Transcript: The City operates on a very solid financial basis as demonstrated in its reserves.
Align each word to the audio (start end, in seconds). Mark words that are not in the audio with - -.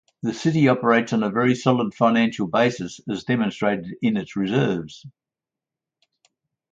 The 0.23 0.33
City 0.33 0.67
operates 0.67 1.13
on 1.13 1.21
a 1.21 1.29
very 1.29 1.53
solid 1.53 1.93
financial 1.93 2.47
basis 2.47 2.99
as 3.07 3.23
demonstrated 3.23 3.93
in 4.01 4.17
its 4.17 4.35
reserves. 4.35 5.05